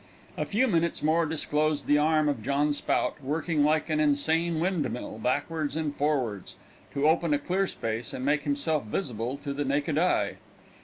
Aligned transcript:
A 0.35 0.47
few 0.47 0.67
minutes 0.67 1.03
more 1.03 1.27
disclosed 1.27 1.85
the 1.85 1.99
arm 1.99 2.27
of 2.27 2.41
John 2.41 2.73
Spout, 2.73 3.17
working 3.21 3.63
like 3.63 3.87
an 3.87 3.99
insane 3.99 4.59
windmill, 4.59 5.19
backwards 5.19 5.75
and 5.75 5.95
forwards, 5.95 6.55
to 6.95 7.07
open 7.07 7.35
a 7.35 7.37
clear 7.37 7.67
space, 7.67 8.11
and 8.11 8.25
make 8.25 8.41
himself 8.41 8.85
visible 8.85 9.37
to 9.37 9.53
the 9.53 9.63
naked 9.63 9.99
eye. 9.99 10.37